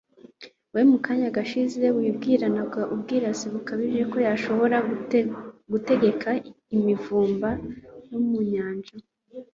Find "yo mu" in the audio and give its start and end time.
8.09-8.39